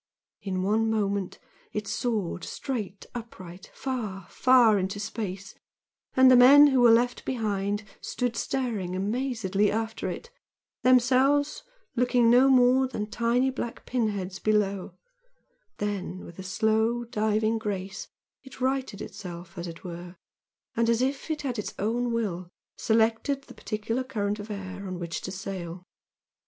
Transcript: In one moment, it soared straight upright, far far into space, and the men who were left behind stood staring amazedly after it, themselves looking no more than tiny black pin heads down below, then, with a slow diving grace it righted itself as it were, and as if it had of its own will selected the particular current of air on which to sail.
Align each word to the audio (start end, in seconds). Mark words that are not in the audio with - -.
In 0.41 0.63
one 0.63 0.89
moment, 0.89 1.37
it 1.73 1.87
soared 1.87 2.43
straight 2.43 3.05
upright, 3.13 3.69
far 3.71 4.25
far 4.31 4.79
into 4.79 4.99
space, 4.99 5.53
and 6.15 6.31
the 6.31 6.35
men 6.35 6.65
who 6.65 6.79
were 6.81 6.89
left 6.89 7.23
behind 7.23 7.83
stood 8.01 8.35
staring 8.35 8.95
amazedly 8.95 9.69
after 9.71 10.09
it, 10.09 10.31
themselves 10.81 11.61
looking 11.95 12.31
no 12.31 12.49
more 12.49 12.87
than 12.87 13.11
tiny 13.11 13.51
black 13.51 13.85
pin 13.85 14.07
heads 14.07 14.39
down 14.39 14.51
below, 14.53 14.95
then, 15.77 16.25
with 16.25 16.39
a 16.39 16.41
slow 16.41 17.03
diving 17.03 17.59
grace 17.59 18.07
it 18.41 18.59
righted 18.59 19.03
itself 19.03 19.55
as 19.55 19.67
it 19.67 19.83
were, 19.83 20.15
and 20.75 20.89
as 20.89 21.03
if 21.03 21.29
it 21.29 21.43
had 21.43 21.59
of 21.59 21.59
its 21.63 21.75
own 21.77 22.11
will 22.11 22.49
selected 22.75 23.43
the 23.43 23.53
particular 23.53 24.03
current 24.03 24.39
of 24.39 24.49
air 24.49 24.87
on 24.87 24.97
which 24.97 25.21
to 25.21 25.29
sail. 25.29 25.85